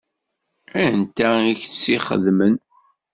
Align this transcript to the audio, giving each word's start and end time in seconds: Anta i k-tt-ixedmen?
Anta 0.83 1.29
i 1.51 1.53
k-tt-ixedmen? 1.59 2.55